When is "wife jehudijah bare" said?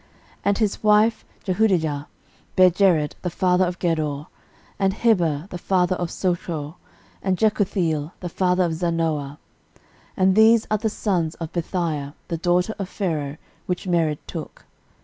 0.83-2.71